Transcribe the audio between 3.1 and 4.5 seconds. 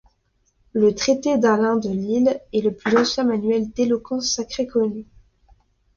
manuel d’éloquence